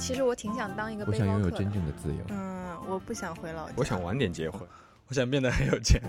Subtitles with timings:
[0.00, 1.50] 其实我挺想当一个我想背包客的。
[1.50, 2.24] 拥有真正的自由。
[2.30, 3.74] 嗯，我不想回老家。
[3.76, 4.60] 我想晚点结婚，
[5.08, 6.00] 我想变得很有钱。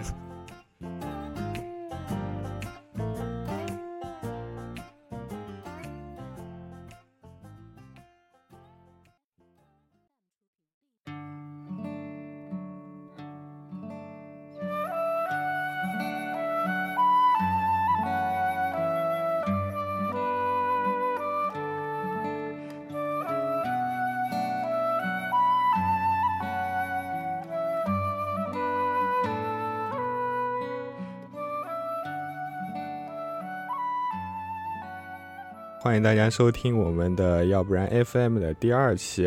[35.91, 39.23] 欢迎大家收听我们的要不然 FM 的第二期，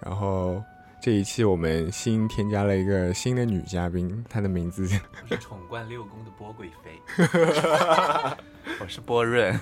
[0.00, 0.64] 然后
[0.98, 4.88] 这一期我们新添加了一个新的女嘉宾，她的名字
[5.22, 6.98] 我是 宠冠六宫的波贵妃，
[8.80, 9.52] 我是波润。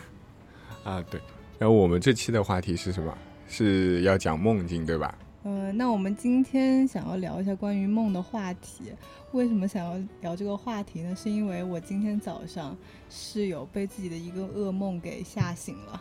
[0.84, 1.20] 啊对，
[1.58, 3.12] 然后我们这期的话题是什么？
[3.48, 5.12] 是要讲梦境对吧？
[5.42, 8.92] 嗯，那我们今天想要聊一下关于梦的话题。
[9.32, 11.16] 为什么想要聊这个话题呢？
[11.16, 12.76] 是因为我今天早上
[13.10, 16.00] 是有被自己的一个噩梦给吓醒了。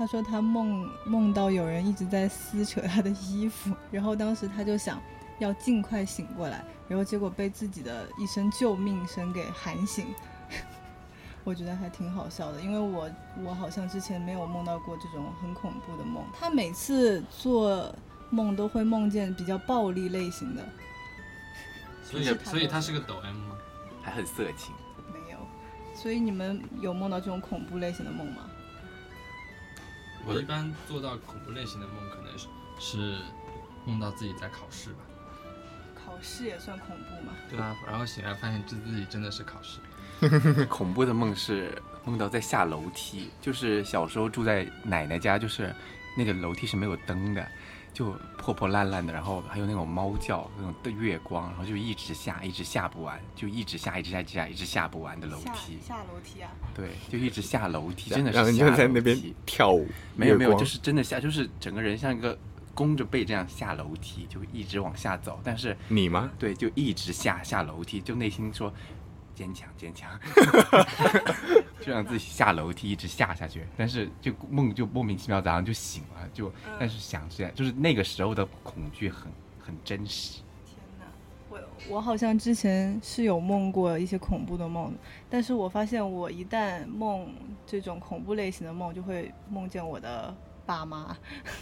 [0.00, 4.98] 他说他梦梦到有人一直在撕扯他的衣服，然后当时他就想
[5.38, 10.06] 要尽快醒过来，然后结果被自己的一声救命声给喊醒。
[11.44, 13.10] 我觉得还挺好笑的，因为我
[13.44, 16.24] 我好像之前没有梦到过这种很恐怖的梦。
[16.32, 17.94] 他每次做
[18.30, 20.62] 梦都会梦见比较暴力类型的，
[22.02, 23.58] 所以所以他是个抖 M 吗？
[24.00, 24.74] 还很色情，
[25.12, 25.38] 没有。
[25.94, 28.48] 所以你们有梦到这种恐怖类型的梦吗？
[30.26, 32.46] 我一般做到恐怖类型的梦，可能是
[32.78, 33.16] 是
[33.84, 34.98] 梦到自己在考试吧。
[35.94, 37.32] 考试也算恐怖吗？
[37.48, 39.80] 对啊，然后醒来发现自自己真的是考试。
[40.66, 45.74] 恐怖的梦是梦到在下楼梯，就是小时候住在奶奶家，就是
[46.16, 47.46] 那个楼梯是没有灯的，
[47.92, 55.78] 就破破烂烂的，然后还有那种猫叫，那种的月光，然后就一直下，一直下不完，就一直下，一直下，一直下，一直下不完的楼梯。
[55.86, 56.50] 下楼梯啊？
[56.74, 59.86] 对，就一直下楼梯，真的然后你是下就在那边跳舞，
[60.16, 62.38] 没有没有，就是真的下，就是整个人像一个
[62.74, 66.30] 弓着背这样下楼梯，就一直往下走，但是你吗？
[66.38, 68.72] 对，就一直下下楼梯，就内心说
[69.40, 70.10] 坚强坚强，
[71.80, 80.42] 就让自己下楼梯一直下下去，但是就梦就莫名其妙早上就醒了，就但是想起来就是那个时候的恐惧很很真实。
[80.66, 81.06] 天哪，
[81.48, 81.58] 我
[81.88, 84.92] 我好像之前是有梦过一些恐怖的梦，
[85.30, 87.32] 但是我发现我一旦梦
[87.66, 90.34] 这种恐怖类型的梦，就会梦见我的
[90.66, 91.16] 爸妈，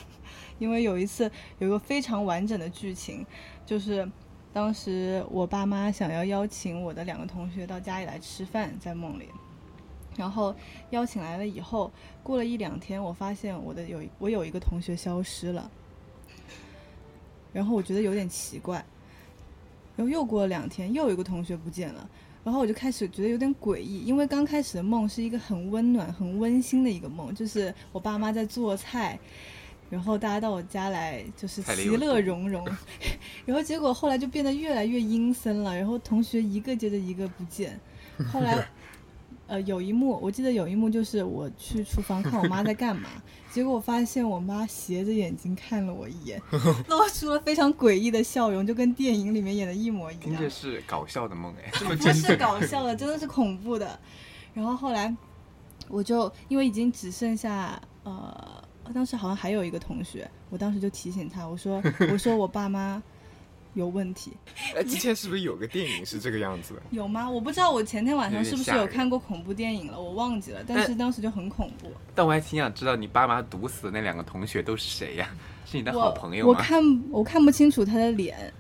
[0.59, 1.31] 因为有一次
[1.61, 3.25] 有一个非常完整的剧情，
[3.65, 4.11] 就是
[4.53, 9.29] 当时我爸妈想要邀请我的两个同学到家里来吃饭，在梦里。
[10.17, 10.53] 然后
[10.91, 11.93] 邀请来了以后，
[12.25, 15.71] 过了一两天，我发现我的有我有一个同学消失了，
[17.53, 18.85] 然后我觉得有点奇怪，
[19.95, 22.11] 然后又过了两天，又有一个同学不见了，
[22.43, 29.17] 然后我就开始觉得有点诡异，因为刚开始的梦是一个很温暖、很温馨的一个梦，就是我爸妈在做菜，
[29.91, 32.67] 然后大家到我家来就是其乐融融，
[33.47, 37.79] 然后结果后来就变得越来越阴森了，然后同学一个接着一个不见，
[38.33, 38.67] 后来。
[39.47, 43.09] 呃，有一幕我记得有一幕就是我去厨房看我妈在干嘛，
[43.51, 46.39] 结果我发现我妈斜着眼睛看了我一眼，
[46.87, 50.51] 露出了非常诡异的笑容，就跟电影里面演的一模一样真的。
[50.51, 53.99] 是搞笑的梦哎，这么不是搞笑的，真的是恐怖的。
[54.53, 55.17] 然后后来
[55.89, 58.63] 我就因为已经只剩下呃，
[58.95, 61.83] 当时好像还有一个同学，我当时就提醒他，我说
[62.13, 63.03] 我说我爸妈
[63.75, 64.33] 有问题，
[64.75, 66.83] 哎，之前是不是有个电影是这个样子的？
[66.91, 67.29] 有吗？
[67.29, 71.91] 我不知道我前天晚上是不是有看过恐怖电影了，我忘记了，但是当时就很恐怖。
[72.15, 75.29] 但我还挺想知道你爸妈毒死的那两个同学都是谁呀？
[75.65, 76.51] 是你的好朋友吗？
[76.51, 78.53] 我看我看不清楚他的脸，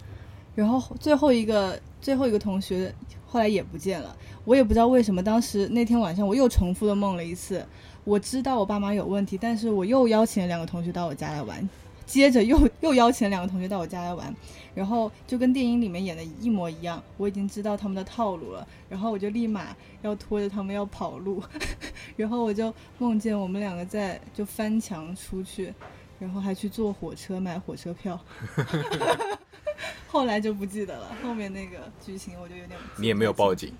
[0.54, 2.94] 然后最后一个最后一个同学
[3.26, 4.14] 后来也不见了，
[4.44, 5.22] 我也不知道为什么。
[5.22, 7.66] 当时那天晚上我又重复的梦了一次，
[8.08, 11.69] 我知道我爸妈有问题，但是我又邀请了两个同学到我家来玩，
[12.06, 14.34] 接着又 又邀请了两个同学到我家来玩，
[14.75, 21.43] 然后就跟电影里面演的一模一样，我已经知道他们的套路了，然后我就立马要拖着他们要跑路，
[22.16, 25.75] 然后我就梦见我们两个在就翻墙出去。
[26.20, 28.19] 然后还去坐火车买火车票，
[30.08, 31.14] 后来就不记得了。
[31.22, 33.72] 后面那个剧情我就有点你也没有报警，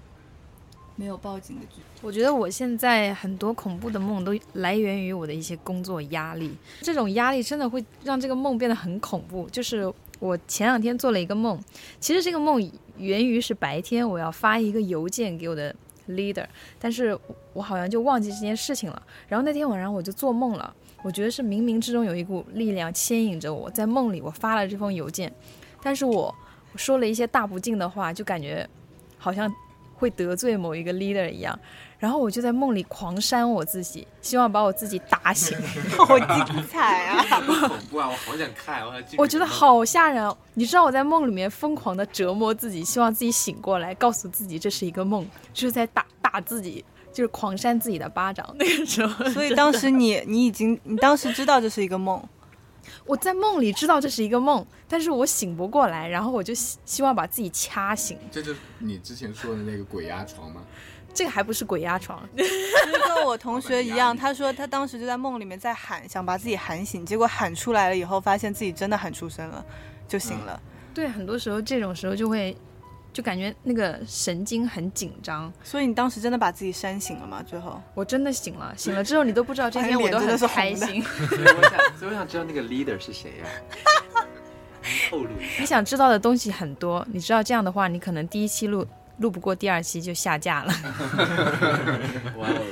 [0.98, 1.80] 没有报警的剧。
[2.02, 9.48] 我觉得我现在很多恐怖的梦都来源于我的一些工作压力，这种压力真的会让这个梦变得很恐怖。
[9.50, 11.58] 就是我前两天做了一个梦，
[12.00, 12.60] 其实这个梦
[12.96, 15.72] 源于是白天我要发一个邮件给我的
[16.08, 16.44] leader，
[16.80, 17.16] 但是
[17.52, 19.00] 我好像就忘记这件事情了。
[19.28, 20.74] 然后那天晚上我就做梦了，
[21.04, 25.32] 我觉得是冥冥之中有一股力量牵引着我，在梦里我发了这封邮件，
[25.80, 26.34] 但是我
[26.74, 28.68] 说了一些大不敬的话，就感觉
[29.16, 29.52] 好像
[29.98, 31.58] 会得罪某一个 leader 一样。
[31.98, 35.58] 然后我就在梦里狂扇我自己，希望把我自己打醒。
[35.98, 37.24] 好精彩啊！
[37.66, 38.08] 恐怖啊！
[38.08, 40.36] 我好想看，我我觉得好吓人哦。
[40.54, 48.48] 你知道我在梦里面疯狂的折磨自己，希望自己醒过来，告诉自己这是一个梦，就是在打打自己，就是狂扇自己的巴掌。
[48.56, 52.22] 那个时候，所以当时你你已经你当时知道这是一个梦，
[53.08, 58.19] 我在梦里知道这是一个梦，但是我醒不过来，然后我就希希望把自己掐醒。
[58.31, 60.60] 这就是你之前说的那个鬼压床吗？
[61.14, 62.52] 这个还不是鬼压床，就是
[63.06, 69.64] 跟我同学一样，他说他当时就在梦里面在喊，想把自己喊醒，结果喊出来了以后，发现自己真的喊出声了，
[70.06, 70.61] 就醒了。
[70.93, 72.54] 对，很多时候这种时候就会，
[73.12, 75.52] 就感觉那个神经很紧张。
[75.62, 77.43] 所以你当时真的把自己扇醒了吗？
[77.43, 81.02] 最后我真的醒了，醒了之后你都不知道这天我都很开心。
[81.02, 83.46] 所以我想，所以我想知道那个 leader 是谁呀？
[85.10, 85.60] 透露一下。
[85.60, 88.87] 你想知道的东西很多，你知道这样的话，你可能第一期录。
[89.19, 90.72] 录不过第二期就下架了。
[92.38, 92.62] 哇哦！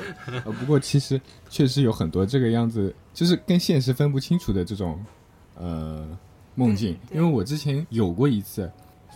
[0.44, 5.04] 呃，不过其实确实有很多这个样子，就是跟现实分不清楚的这种
[5.56, 6.06] 呃
[6.54, 6.96] 梦境。
[7.10, 8.70] 因为我之前有过一次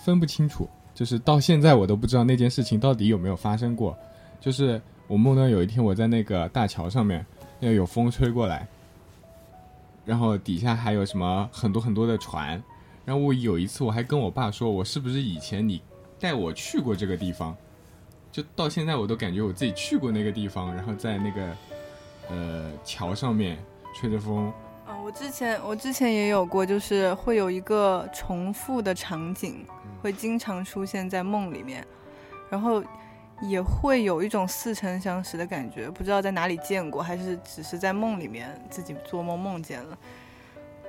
[0.04, 0.68] 分不清楚，
[1.00, 3.96] 就是到现在我都不知道那件事情到底有没有发生过。
[4.38, 7.24] 就是我梦到有一天我在那个大桥上面，
[7.60, 8.68] 要有风吹过来，
[10.04, 12.62] 然后底下还有什么很多很多的船。
[13.06, 15.80] 然后我有一次我还跟我爸说，我是不是以前你。
[16.18, 17.56] 带我去过这个地方，
[18.30, 21.56] 就到现在我都感觉我自己去过那个地方，然后在那个
[22.28, 23.56] 呃桥上面
[23.96, 24.52] 吹着风。
[25.10, 29.66] 嗯，我之前我之前也有过，就是会有一个重复的场景，
[30.00, 31.84] 会经常出现在梦里面，
[32.48, 32.82] 然后
[33.42, 39.98] 也会有一种似曾相识的感觉，不知道在哪里见过，还是只是在梦里面自己做梦梦见了。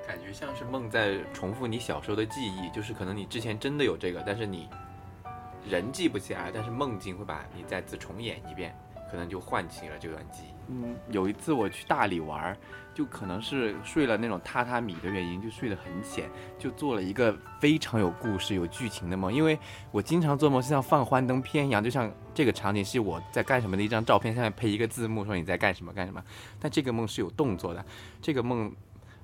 [0.07, 4.69] 感觉像是梦在重复你小时候的记忆，就是可能你之前真的有这个，但是你。
[5.69, 8.75] 人记不起来，但是梦境会把你再次重演一遍，
[9.11, 10.60] 可能就唤起了这段记忆。
[10.71, 12.57] 嗯，有一次我去大理玩，
[12.93, 19.33] 就可能是睡了那种榻榻米的原因，就睡得很浅，就做了一个非常有故事、有剧情的梦。
[19.33, 19.59] 因为
[19.91, 26.23] 我经常做梦是像放幻灯片一样，就像这个场景是我在干什么的一张照片，下面配一个字幕说你在干什么干什么。
[26.59, 27.85] 但这个梦是有动作的，
[28.21, 28.73] 这个梦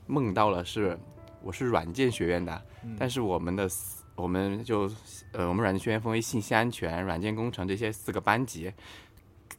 [0.05, 0.99] 梦到了是
[1.41, 2.61] 我是软件学院的，
[2.99, 3.69] 但是我们的。
[4.17, 4.89] 我们就，
[5.31, 8.73] 呃，我们软件学院分为信息安全、软件工程这些四个班级，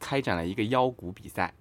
[0.01, 1.53] 开展了一个腰鼓比赛，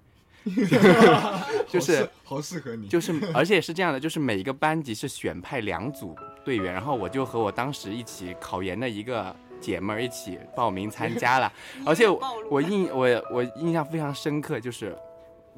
[1.69, 11.53] 就是好适合你，就是而且是这样的，就是每一个班级是选派两组队员，然后我就和我当时一起考研的一个姐妹儿一起报名参加了，
[11.85, 12.07] 而且
[12.51, 14.97] 我印我我印象非常深刻，就是。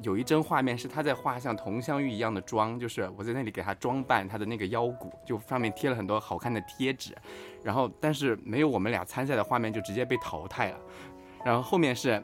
[0.03, 7.15] 有一帧画面是他在画像佟湘玉一样的妆，就是我在那里给他装扮他的那个腰鼓，就上面贴了很多好看的贴纸，
[7.61, 10.77] 然后但是没有我们俩参赛的画面，就直接被淘汰了。
[11.45, 12.19] 然后后面是，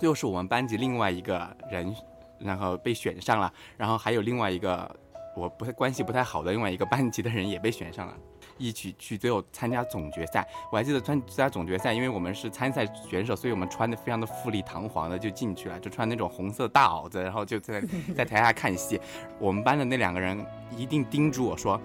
[0.00, 1.94] 又是我们班级另外一个人，
[2.38, 4.88] 然后被选上了，然后还有另外一个
[5.36, 8.14] 我不太关系不太好的另外一个班级的人也被选上了。
[8.56, 17.80] 一起去最后参加总决赛，我还记得参加总决赛，因为我们是参赛选手，所以我们穿的非常的富丽堂皇的就进去了，就穿那种红色大袄子，然后就在
[18.16, 19.00] 在台下看戏。
[19.38, 20.44] 我们班的那两个人
[20.76, 21.80] 一定叮嘱我说，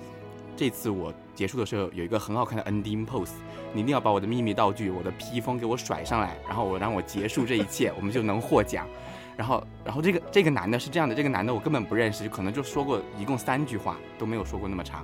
[0.56, 3.32] 这次我结束的时候有一个很好看的 ending pose，
[3.74, 8.88] 你一定要把我的秘密道具，我的披风给我甩上来，然后我让我结束这一切， 我们就能获奖。
[9.36, 15.04] 然后，然后这个这个男的是这样的，这个男的我根本不认识，就可能就说过一共三句话，都没有说过那么长。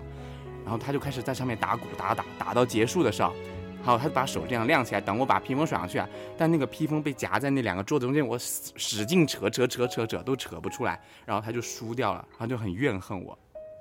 [0.63, 3.33] 然后他就开始在上面打鼓，打打打到结束的时候，
[3.81, 6.07] 好，他就把手这样亮起来，等我把披风甩上去啊。
[6.37, 13.35] 但那个披风被夹在那两个桌子中间，我使使劲扯扯扯扯扯都扯不出来，然后他就输掉了，然后就很怨恨我，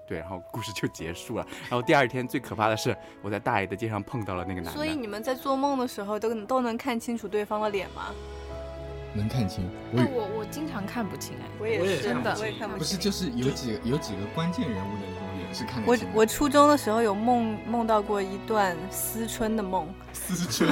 [0.08, 1.46] 对，然后故事就结束了。
[1.68, 4.70] 然后第二天最可怕的是，我在大爷的街上碰到了那个男的。
[4.72, 8.14] 所以你们在做梦的时候都都能看清楚对方的脸吗？
[9.14, 9.68] 能看清。
[9.92, 12.78] 我我我经常看不清哎，我也是真的，我也看不清。
[12.78, 15.28] 不是，就是有几个有几个关键人物的那种。
[15.86, 20.70] 我我初中的时候有梦梦到过一段思春的梦， 思春，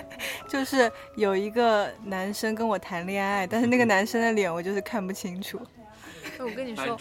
[0.48, 5.60] 就是有一个男生跟我谈恋爱，但是那个男生的脸我就是看不清楚。
[6.44, 6.96] 我跟你 说，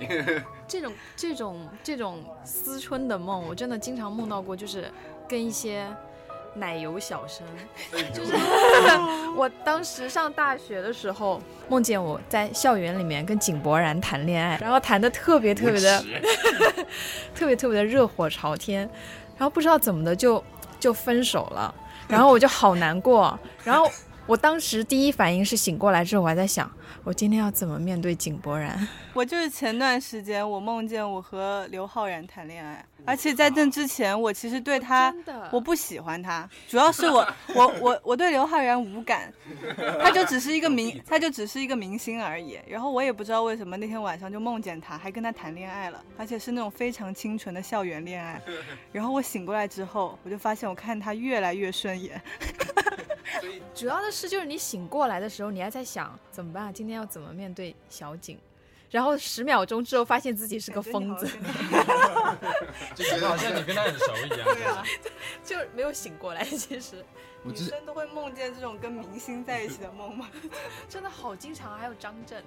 [0.66, 4.90] 这种这种这种思春的梦，我真的经常梦到过，就是
[5.28, 5.86] 跟一些。
[6.54, 7.46] 奶油小生，
[8.12, 8.32] 就是
[9.36, 16.04] 我当时上大学的时候，梦见我在校园里面跟井柏然谈恋爱，然后谈的特别特别的，
[17.32, 18.80] 特别特别的热火朝天，
[19.36, 20.42] 然后不知道怎么的就
[20.80, 21.72] 就分手了，
[22.08, 23.88] 然后我就好难过，然后
[24.28, 26.70] 我当时第一反应是醒过来之后，我还在想，
[27.02, 28.86] 我今天要怎么面对井柏然。
[29.14, 35.12] 我就是前段时间我梦见我和刘昊然谈恋爱，而且在这之前我其实对他
[35.50, 39.32] 我不喜欢他，主要是我 我我我对刘昊然无感，
[39.98, 42.58] 他就只是一个明他就只是一个明星而已。
[42.68, 48.38] 然后我也不知道为什么那天晚上就梦见他，还跟他谈恋爱了，而且是那种非常清纯的校园恋爱。
[48.92, 52.20] 然后我醒过来之后，我就发现我看他越来越顺眼。
[53.74, 56.72] 主要的是，就是你醒过来的时候，你还在想怎么办？
[56.72, 58.38] 今天要怎么面对小景？
[58.90, 61.26] 然后十秒钟之后，发现自己是个疯子，
[62.96, 64.38] 就觉得好像你跟他很熟一样。
[64.44, 64.82] 对啊，
[65.44, 66.42] 就没有醒过来。
[66.42, 67.04] 其实
[67.42, 70.30] 女生都会梦见这种跟明星在一起的梦吗？
[70.88, 72.42] 真的好经常，还有张震。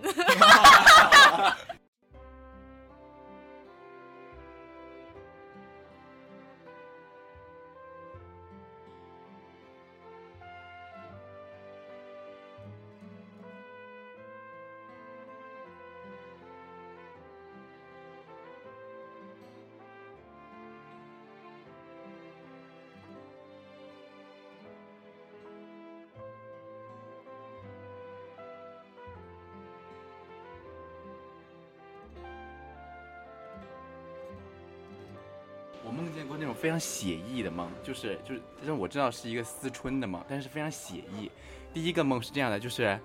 [35.91, 41.29] 我梦见过那种非常写意的梦，就是就是，让我知道是一个思春的梦，但是非常写意。
[41.73, 42.97] 第一个梦是这样的，就是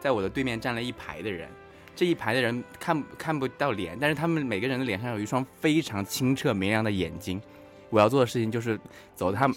[0.00, 1.48] 在我的对面站了一排的人，
[1.94, 7.40] 这一排的人看看不到脸，但是他们每个人的脸上有一双非常清澈明亮的眼睛。
[7.90, 8.76] 我要做的事情就是
[9.14, 9.56] 走到他们，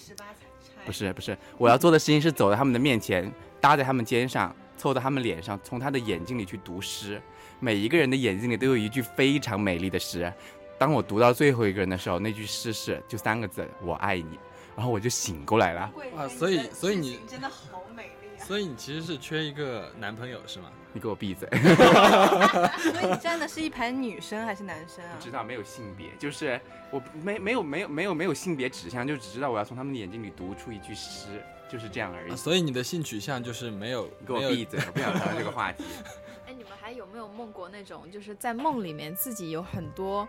[0.84, 3.28] 不是不是，我要做的事情是走到他们的面前，
[3.60, 7.20] 搭在他们肩上，凑到他们脸上，从他的眼睛里去读诗。
[7.58, 10.32] 每一个人的眼睛里都有一句非常美丽的诗。
[10.78, 14.38] 当我读到最后一个人的时候，那句诗是就三个字“我爱你”，
[14.76, 15.92] 然后我就醒过来了。
[16.16, 18.44] 啊，所以所以你真的好美丽啊！
[18.44, 20.70] 所以你其实是缺一个男朋友是吗？
[20.92, 21.46] 你给我闭嘴！
[22.80, 25.12] 所以你站的是一排女生还是男生啊？
[25.18, 26.58] 不知道，没有性别，就是
[26.90, 32.36] 我没没有没有没有没有性别指向，就只知道我要从他们的眼睛里读出一句诗，就是这样而已。
[32.36, 34.08] 所以你的性取向就是没有？
[34.26, 34.80] 给我闭嘴！
[34.86, 35.84] 我不想谈这个话题。
[36.48, 40.26] 哎，你们还有没有梦过那种，就是在梦里面自己有很多？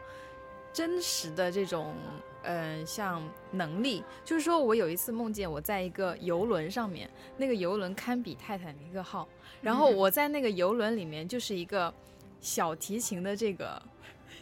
[0.77, 1.95] 真实的这种，
[2.43, 9.27] 嗯，像能力，就是说我有一次梦见我在一个游轮上面，那个游轮堪比泰坦尼克号，
[9.59, 11.91] 然后我在那个游轮里面就是一个
[12.39, 13.81] 小提琴的这个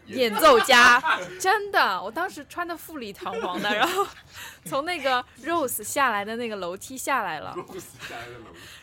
[0.07, 1.01] 演奏家，
[1.39, 4.05] 真的，我当时穿的富丽堂皇的，然后
[4.65, 7.55] 从那个 Rose 下来的那个楼梯下来了，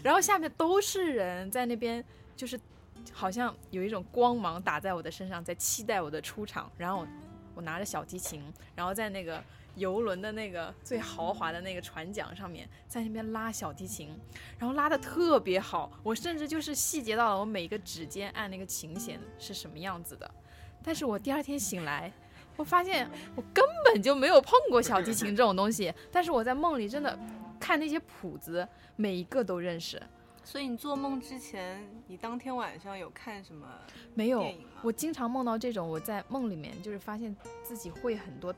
[0.02, 2.02] 然后下面都是人在那边，
[2.35, 2.59] 就是
[3.12, 7.06] 好像有一种光芒打在我的身上，在期待我的出场，然后。
[7.54, 8.42] 我拿着小提琴，
[8.75, 9.42] 然后在那个
[9.76, 14.09] 游轮的那个最豪华的那个船桨上面，在那边拉小提琴，
[14.59, 15.92] 然后拉的特别好。
[16.02, 20.30] 我甚至就是细节到了我每一个指尖按那个琴弦是什么样子的。
[20.82, 22.12] 但是我第二天醒来，
[22.56, 25.92] 我发现我根本就没有碰过小提琴这种东西。
[26.11, 27.18] 但是我在梦里真的
[27.61, 28.66] 看那些谱子，
[28.97, 30.00] 每一个都认识。
[30.44, 33.66] 所以你做梦之前，你当天晚上有看什么？
[34.14, 35.88] 没有，我经常梦到这种。
[35.88, 38.54] 我在梦里面就是发现自己会很多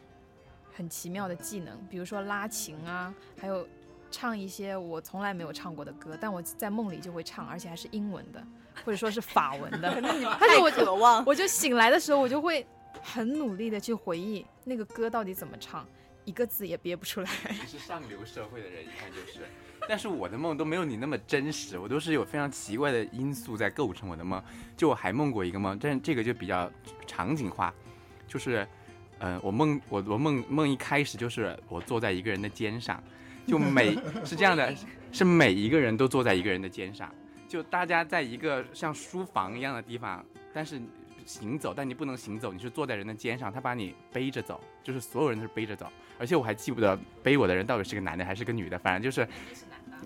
[0.72, 3.68] 很奇妙的技能，比如说拉琴啊，还有
[4.10, 8.44] 唱一些我从来没有唱过的歌，但我在梦里就会唱，而且还是英文的，
[8.84, 10.00] 或者说是法文的。
[10.40, 12.66] 但是我渴望，我就醒来的时候，我就会
[13.02, 15.86] 很努力的去回忆那个歌到底怎么唱，
[16.24, 17.30] 一个字也憋不出来。
[17.50, 19.40] 你是上流社会的人，一看就是。
[19.88, 24.42] 但是我的梦都没有你那么真实，我都是有非常奇怪的因素在构成我的梦。
[24.76, 26.70] 就我还梦过一个梦，但是这个就比较
[27.06, 27.72] 场景化，
[28.26, 28.66] 就是，
[29.18, 33.02] 嗯，我梦我我梦梦一开始就是我坐在一个人的肩上，
[33.46, 34.74] 就每 是这样的，
[35.12, 37.12] 是每一个人都坐在一个人的肩上，
[37.48, 40.80] 就大家在一个像书房一样的地方，但是
[41.24, 49.26] 行走，但你不能行走，你是坐在人的肩上，他把你背着走，就是所有人都是背着走，而且我还记不得背我的人到底是个男的还是个女的，反正就是。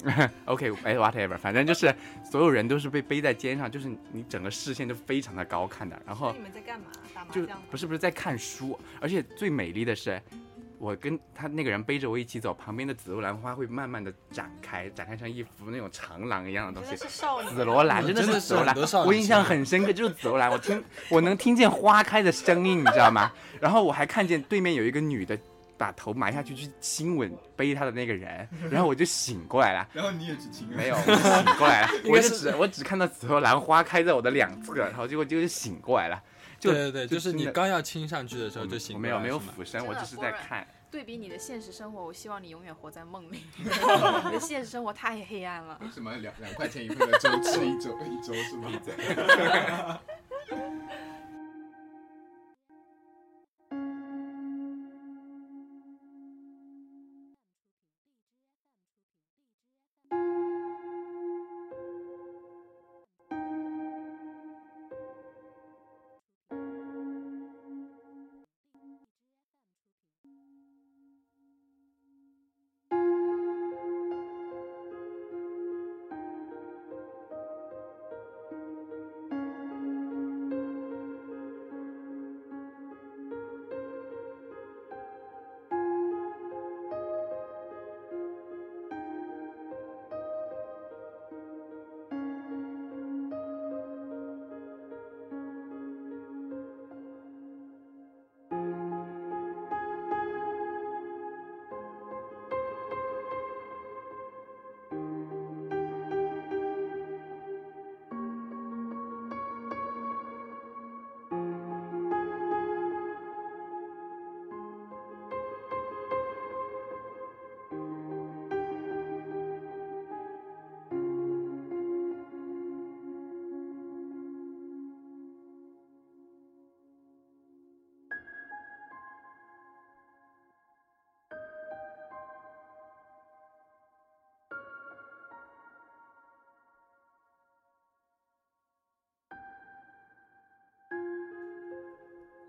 [0.44, 6.00] OK，哎，whatever，反正就是所有人都是被背在肩上，就是你整个视线都非常的高看的。
[6.06, 6.86] 然后你们在干嘛？
[7.12, 7.44] 打麻将？
[7.44, 10.22] 就不是不是在看书，而且最美丽的是，
[10.78, 16.96] 我跟他那个人背着我一起走，旁边的紫罗兰花会慢慢的展开，展开成一幅那种长廊一样的东西。
[17.54, 23.30] 紫罗兰真的是紫罗兰，我印象很深刻，就是紫罗兰，我听我能听见花开的声音，你知道吗？
[23.60, 25.38] 然后我还看见对面有一个女的。
[25.78, 29.88] 把头埋下去去亲吻背她的那个人， 然后我就醒过来了。
[29.92, 30.66] 然后你也去亲？
[30.76, 31.88] 没有，我醒过来了。
[32.10, 36.20] 我就只我只看到紫罗兰花开在我的两侧，然后结果就是醒过来了。
[36.60, 38.98] 对对对，就是你刚要亲上去的时候就醒。
[38.98, 40.66] 没有没有俯身，我只是在看。
[40.90, 43.44] 对比你的现实生活，我希望你永远活在梦里。
[43.58, 43.64] 你
[44.32, 45.78] 的现实生活太黑暗了。
[45.82, 48.70] 为什么两两块钱一份的粥吃一周一周是吗？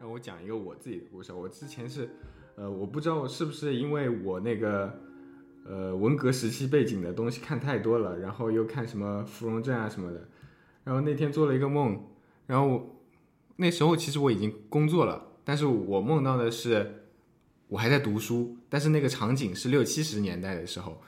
[0.09, 1.31] 我讲一个我自己的故事。
[1.31, 2.09] 我之前是，
[2.55, 4.91] 呃，我不知道是不是因为我那个，
[5.65, 10.27] 呃，文革时期背景的东西看太多了，然后又看什么《芙蓉镇》啊什么的，
[10.83, 12.03] 然后那天做了一个梦，
[12.47, 12.99] 然后
[13.57, 17.05] 那时候其实我已经工作了，但是我梦到的是
[17.67, 20.99] 我还在读书，但是那个场景是六七十年代的时候，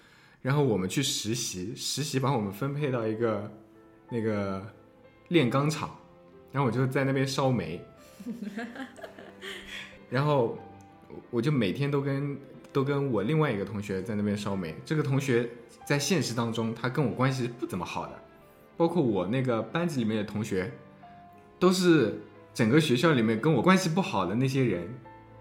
[0.41, 3.51] 然后我们去实习，实习把我们分配到一个
[4.09, 4.63] 那个
[5.29, 5.89] 炼钢厂，
[6.51, 7.83] 然后我就在那边烧煤。
[10.09, 10.57] 然后
[11.29, 12.37] 我就每天都跟
[12.73, 14.75] 都跟我另外一个同学在那边烧煤。
[14.85, 15.49] 这个同学
[15.85, 18.23] 在现实当中，他跟我关系是不怎么好的，
[18.77, 20.71] 包括我那个班级里面的同学，
[21.59, 22.21] 都是
[22.53, 24.87] 整个学校里面跟我关系不好的那些人，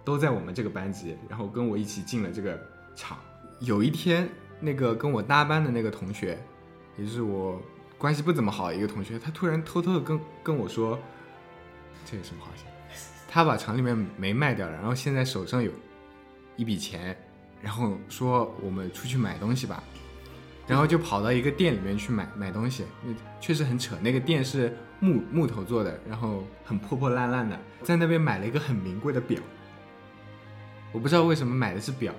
[0.05, 2.59] 都在我们这个班级，然后跟我一起进了这个
[2.95, 3.19] 厂。
[3.61, 4.29] 有一天，
[4.61, 6.39] 那个跟我搭班的那个同学，
[6.97, 7.61] 也就是我
[7.99, 10.99] 关系不怎么好一个同学，他突然偷偷的跟跟我说
[12.07, 12.65] ：“这有什么好笑？”
[13.33, 15.71] 他把厂里面煤卖掉了，然后现在手上有
[16.57, 17.17] 一笔钱，
[17.63, 19.85] 然后说我们出去买东西吧，
[20.67, 22.85] 然后就跑到一个店里面去买买东西，
[23.41, 23.97] 确实很扯。
[24.03, 29.41] 那个店是木木头做的，然后很破破烂烂的，在那边买了一个很名贵的表，
[30.91, 32.13] 我不知道为什么买的是表，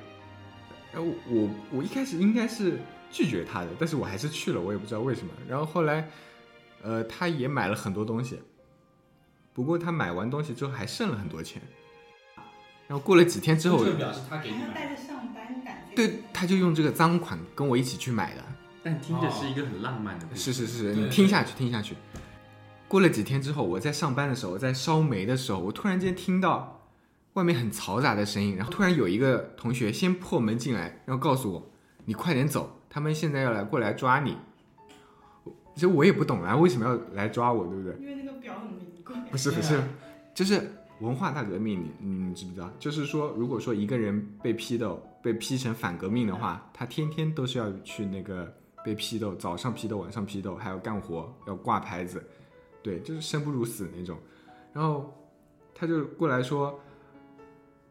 [0.94, 2.80] 然后我我一开始应该是
[3.12, 5.34] 拒绝他的，但是我还是去了，我也不知道为什么。
[5.46, 6.10] 然后后来，
[6.82, 8.40] 呃，他也买了很多东西。
[9.54, 11.62] 不过他买完东西之后还剩了很多钱，
[12.88, 15.96] 然后过了几天之后，这个表示他给你带着上班感觉。
[15.96, 18.44] 对，他就用这个赃款跟我一起去买的。
[18.84, 20.52] 但听着是一个很浪漫的故事。
[20.52, 21.96] 是是是，你听下去，听下去。
[22.88, 26.82] 过了几天之后，我在上班的时候，在烧煤的时候，我突然间听到
[27.34, 31.72] 外面很嘈杂的声音，然后突然有一个同学先破门进来，然后告诉我
[32.06, 34.38] ：“你快点走，他们现在要来过来抓你。”
[35.74, 37.96] 其实我也不懂啊，为什么要来抓我，对不对？
[38.02, 39.16] 因为那个表很名贵。
[39.30, 39.82] 不是不是，
[40.34, 42.72] 就是文化大革命，你你知不知道？
[42.80, 52.24] 就是说，如果说一个人被批斗，被批成反革命的话，他天天都是要去那个被批斗，早上批斗，晚上批斗，还要干活，要挂牌子，
[52.82, 54.18] 对，就是生不如死那种。
[54.74, 55.14] 然后
[55.74, 56.80] 他就过来说，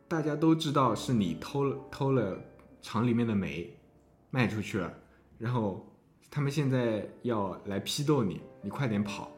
[0.09, 2.39] 大家都知道是你偷了偷了
[2.83, 3.77] 厂里面的煤，
[4.31, 4.93] 卖出去了，
[5.39, 5.87] 然后。
[6.33, 9.33] 他们现在要来批斗你，你快点跑！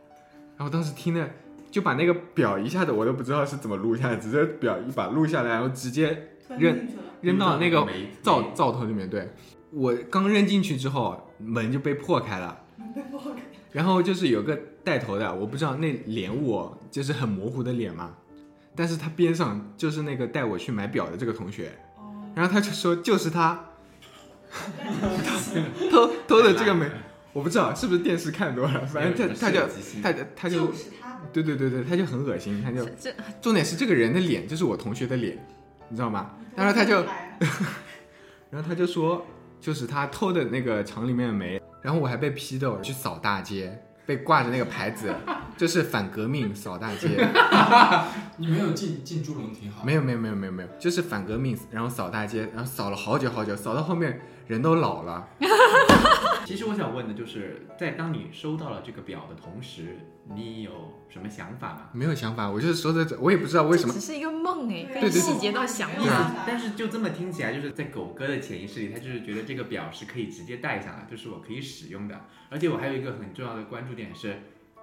[0.58, 1.26] 然后当时听了，
[1.72, 6.86] 就把那个表一下子我都不知道是怎么录下来，直接表一把录下来，然后直接扔
[7.22, 7.84] 扔到那个
[8.22, 9.08] 灶灶头里面。
[9.08, 9.30] 对
[9.70, 12.60] 我刚扔进去之后，门就被破开了，
[13.72, 18.14] 然后就是有个带头的，我不知道那脸我就是很模糊的脸嘛，
[18.76, 21.72] 但是他边上就是那个带我去买表的这个同学，
[22.34, 23.64] 然后他就说就是他。
[25.90, 26.86] 偷偷的这个没，
[27.32, 29.60] 我不知道是不是电视看多了，反正他他就
[30.02, 30.70] 他他就，
[31.32, 32.86] 对对对对，他就很恶心，他就
[33.40, 35.38] 重点是这个人的脸就是我同学的脸，
[35.88, 36.30] 你知道吗？
[36.56, 37.04] 然后他就
[38.50, 39.24] 然后他就说
[39.60, 45.14] 就是他偷的那个厂里面的煤，然后我还被批斗去扫大街，被挂着那个牌子，
[45.56, 47.08] 就是反革命扫大街。
[48.36, 49.84] 你没有进进猪笼挺好。
[49.84, 55.28] 没有没有没有没有没有，就是反革命，然后扫大街，然后扫了好久好久，扫到后面人都老了。
[56.44, 59.98] 其实我想问的就是，在当你收到了这个表的同时，
[60.34, 60.70] 你有
[61.08, 61.88] 什么想法吗？
[61.92, 64.00] 没有想法，我就是说的这，我也不知道为什么只。
[64.00, 66.14] 是一个梦哎，对跟对细节到想对法。
[66.14, 72.20] 啊但是就这么听起来，就是在狗哥的潜意识里，他就是觉得这个表是可以直接戴上来，就是我可以使用的。
[72.50, 74.42] 而且我还有一个很重要的关注点是，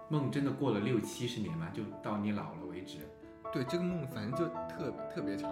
[0.09, 2.97] 梦真的过了六七十年吗，就到你老了为止。
[3.51, 5.51] 对这个梦，反正就特特别长。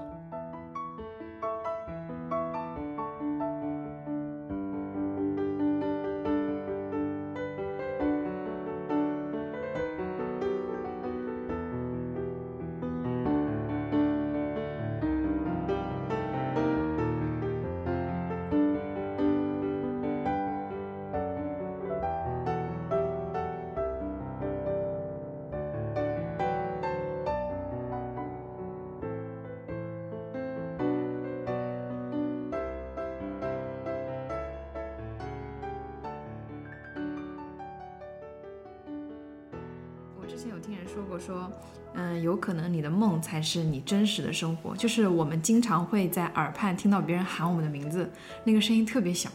[40.87, 41.51] 说过说，
[41.93, 44.75] 嗯，有可能你的梦才是你真实的生活。
[44.75, 48.09] 就是我们经常会在耳畔听到别人喊我们的名字，
[48.43, 49.29] 那个声音特别小，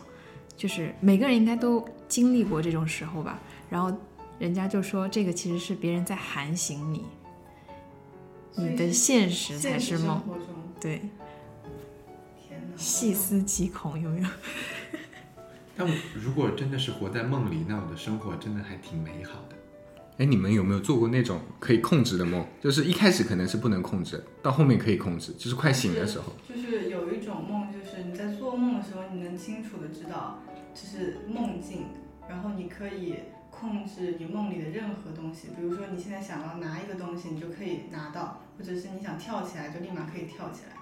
[0.56, 3.38] 就是每个人应该都经历过这种时候吧。
[3.68, 3.96] 然后
[4.38, 7.04] 人家就说这个其实是别人在喊醒你，
[8.56, 10.20] 你的现实才是梦。
[10.80, 11.00] 对，
[12.48, 14.28] 天哪，细思极恐，有没有？
[15.76, 19.56] 但我如果真的是活在梦里，那我的生活真的还挺美好的。
[20.22, 22.46] 哎，你们有没有做过那种可以控制的梦？
[22.60, 26.32] 就是一开始可能是不能控制，到后面可以控制，就是快醒的时候。
[26.48, 30.40] 就是有一种梦，就是你在做梦的时候，你能清楚的知道
[30.72, 31.86] 这是梦境，
[32.28, 33.16] 然后你可以
[33.50, 35.48] 控制你梦里的任何东西。
[35.56, 40.76] 比如说你现在想要拿一个东西，你就可以拿到，或者是你想跳起来，就立马可以跳起来。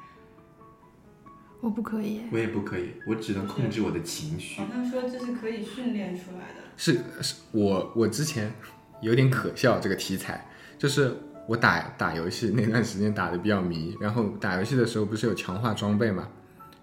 [1.63, 2.21] 我不可以。
[2.31, 4.67] 我也不可以，我只能控制我的情绪好。
[4.71, 6.61] 像说这是可以训练出来的。
[6.77, 8.53] 是是，我我之前
[9.01, 10.47] 有点可笑这个题材，
[10.79, 16.29] 就是我打打游戏那段时间打的比较迷，然后打游戏的时候不是有强化装备嘛，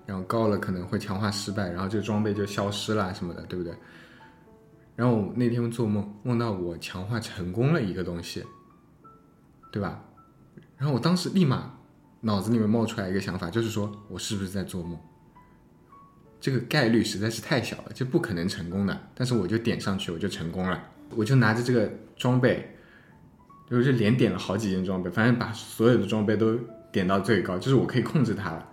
[0.06, 3.74] 然后高了可能会强化失败，然后这个装备就消失了什么的，对不对？
[4.96, 8.44] 然后我那天做梦，梦到我强化成功了一个东西，
[9.72, 10.04] 对吧？
[10.76, 11.72] 然后我当时立马
[12.22, 14.98] 脑子里面冒出来一个想法，就是说我是不是在做梦？
[16.40, 19.00] 这个概率实在是太小了，就不可能成功的。
[19.16, 20.84] 但是我就点上去，我就成功了。
[21.16, 22.76] 我就拿着这个装备，
[23.70, 26.58] 就是连点了好几件装备，反正把所有的装备都
[26.92, 28.68] 点到最高，就是我可以控制它了。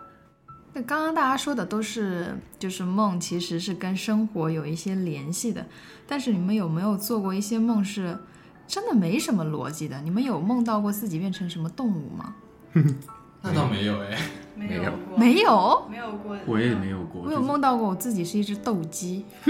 [0.72, 5.64] 那刚刚大家说的都是，就是梦其实是跟生活有一些联系的，
[6.06, 8.18] 但是你们有没有做过一些梦是
[8.66, 10.00] 真的没什么逻辑的？
[10.02, 12.34] 你们有梦到过自己变成什么动物吗？
[13.42, 14.18] 那倒没有哎，
[14.56, 14.82] 没有，
[15.16, 16.36] 没有，没有过。
[16.46, 19.24] 我也没有过，我有梦到过我自己是一只斗鸡，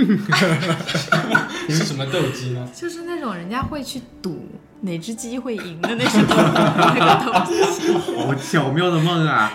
[1.68, 2.68] 是什么斗鸡呢？
[2.74, 4.46] 就是那种人家会去赌
[4.80, 7.62] 哪只鸡会赢的那种 那个斗鸡。
[8.22, 9.52] 好巧妙的梦啊！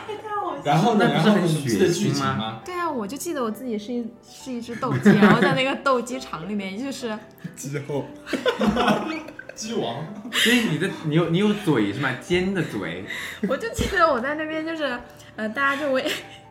[0.64, 1.06] 然后呢？
[1.06, 2.60] 然后那不是很血腥吗？
[2.66, 7.18] 对啊，我就记得我自己是一是一只斗鸡，然后在那个斗鸡场里面，就是
[7.56, 8.06] 之后
[9.60, 12.10] 鸡王，所以你的你有你有嘴是吗？
[12.22, 13.04] 尖的嘴，
[13.46, 14.98] 我就记得我在那边就是，
[15.36, 16.02] 呃，大家就会，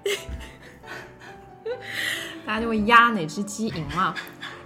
[2.45, 4.15] 大家就会压哪只鸡赢嘛，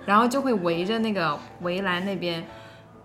[0.05, 2.45] 然后就会围着那个围栏那边，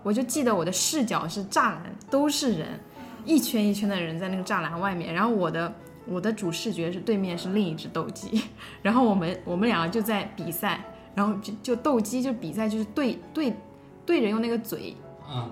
[0.02, 2.80] 我就记得我的视角是栅栏，都是人，
[3.24, 5.72] 一圈一圈的人在那个栅栏外面，然后我的
[6.04, 8.42] 我的主视觉是对面是另一只斗鸡，
[8.82, 10.80] 然后我们我们两个就在比赛，
[11.14, 13.54] 然后就就斗鸡就比赛就是对对
[14.04, 14.96] 对着用那个嘴
[15.28, 15.50] 啊，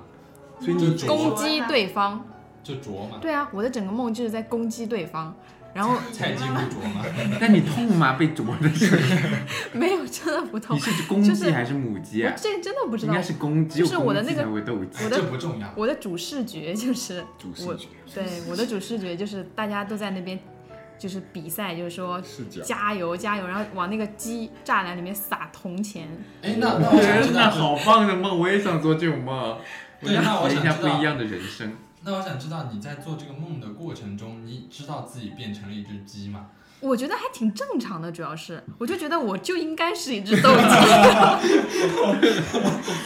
[0.58, 2.24] 所以你就攻击对方，
[2.62, 5.34] 就啄嘛，对啊，我的整个梦就是在攻击对方，
[5.74, 7.04] 然后菜鸡不啄嘛。
[7.38, 8.14] 那你痛吗？
[8.14, 8.98] 被啄的时候，
[9.78, 12.32] 没有真的不痛你，是公鸡还是母鸡啊？
[12.36, 13.22] 这个真的不知道应该。
[13.22, 14.48] 是公鸡，就是我的那个。
[14.50, 14.64] 我的
[15.10, 20.38] 这不重要，我的主视觉就是我主视觉对我的主视觉就是大家都在那边
[20.98, 22.22] 就是比赛，就是说。
[22.62, 26.08] 加油加油，然后往那个鸡栅栏里面撒铜钱。
[26.42, 29.58] 哎，那那我想知真的道，好棒的梦，我也想做这种梦。
[30.00, 31.76] 我要对那我体验一下想知道不一样的人生。
[32.02, 36.46] 那我想知道你在做这个梦的过程中，你知道自己变成了一只鸡吗？
[36.80, 40.62] 我觉得还挺正常的，主要是我就觉得我就应该是一只斗鸡。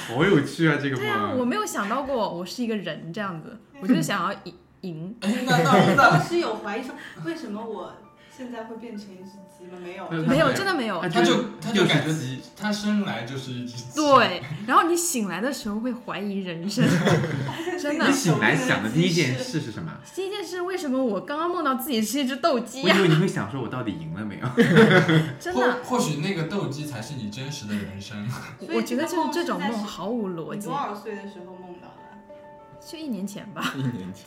[0.08, 1.44] 好有趣啊，这个对啊，我。
[1.44, 5.14] 没有想到过我是一个人这样子，我就是想要赢赢。
[5.20, 7.92] 哎， 那倒是当时有怀疑说，为什么我
[8.36, 9.78] 现在会变成一只鸡吗？
[9.82, 11.00] 没有，没有，真的没有。
[11.02, 13.94] 他就他就感觉他生来就是一只鸡。
[13.94, 16.82] 对，然后你醒来的时候会怀疑人生，
[17.78, 18.06] 真的。
[18.06, 19.92] 你醒来想的第一件事是什么？
[20.14, 22.94] 第一件事为什么我刚刚梦到自己是一只斗鸡呀？
[22.94, 24.48] 我以为你会想说，我到底赢了没有？
[25.38, 25.84] 真的。
[25.84, 28.26] 或许那个斗鸡才是你真实的人生。
[28.72, 30.68] 我觉得就是这种梦毫无逻辑。
[30.68, 32.86] 多少岁的时候梦到的？
[32.86, 33.74] 就一年前吧。
[33.76, 34.24] 一年前，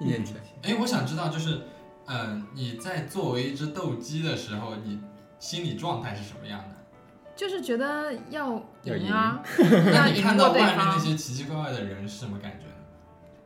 [0.00, 0.36] 一年前。
[0.62, 1.60] 哎，我想知道就是。
[2.06, 5.00] 嗯，你在作为一只斗鸡的时候，你
[5.38, 6.76] 心理状态是什么样的？
[7.34, 12.66] 就是觉得要赢啊， 要赢看到外面那些奇奇怪怪的人是什么感觉？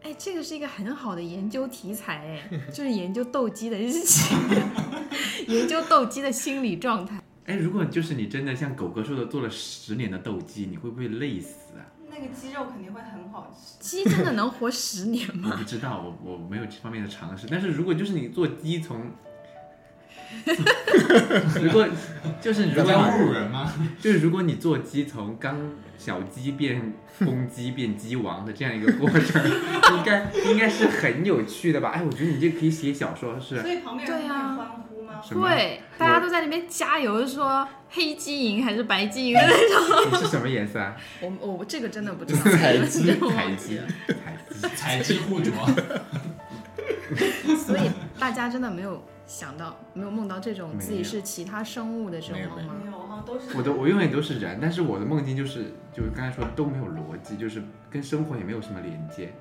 [0.02, 4.36] 哎，这个是一个很好的研究题材，哎，就是研究斗鸡的日情，
[5.46, 7.22] 研究斗鸡的心理状态。
[7.44, 11.86] 哎，如果就是你真的像狗哥说的做了十年的斗鸡，你会不会累死啊？
[12.10, 13.76] 那个鸡肉肯定会很好吃。
[13.80, 15.50] 鸡真的能活十年吗？
[15.52, 17.46] 我不知道，我我没有这方面的常识。
[17.50, 19.12] 但是如果就是你做鸡从，
[21.62, 21.86] 如果
[22.40, 23.72] 就是如果侮辱人吗？
[24.00, 25.58] 就是如果你做鸡从刚
[25.98, 31.90] 小鸡变公鸡变鸡王的这样一个过程，应该应该是很有趣的吧？
[31.90, 33.60] 哎，我觉得你这可以写小说是。
[33.60, 34.88] 所以旁边人会欢呼。
[35.40, 40.12] 会，大家都在那边加油，说黑鸡赢还是白鸡赢的那种。
[40.12, 40.94] 你是什么颜色啊？
[41.20, 42.42] 我我这个真的不知道。
[42.42, 45.50] 彩鸡，彩鸡，彩鸡，彩鸡互啄。
[47.56, 52.74] 所以大家真的没有想到，没有梦到这种自己是其他生物的这种梦吗？
[53.56, 59.32] 我的我永远都是人，但是我的梦境就是，就是刚才说都没有逻辑，就是跟生活也没有什么连接。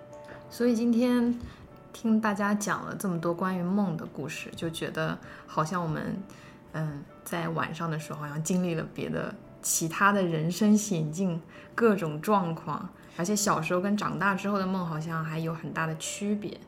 [0.50, 1.38] 所以今天。
[1.94, 6.16] 听大家讲了这么多关于梦的故事，就觉得好像我们，
[6.74, 11.42] 嗯，在晚上的时候好像经历了别的其他的人生险境，
[11.74, 16.60] 各种状况，而且小时候跟长大之后的梦好像还有很大的区别。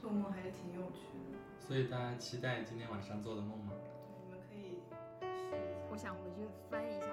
[0.00, 1.66] 做梦还是挺有趣的。
[1.66, 3.72] 所以大家期待今天晚上做的梦吗？
[5.92, 7.11] 我想回去翻一下。